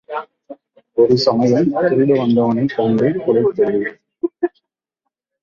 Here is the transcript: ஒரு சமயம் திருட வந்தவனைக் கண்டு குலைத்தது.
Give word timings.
ஒரு 0.97 1.15
சமயம் 1.17 1.69
திருட 1.81 2.11
வந்தவனைக் 2.21 2.73
கண்டு 2.75 3.11
குலைத்தது. 3.25 3.79